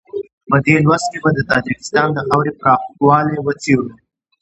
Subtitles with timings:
[0.49, 3.87] په دې لوست کې به د تاجکستان د خاورې پراخوالی وڅېړو.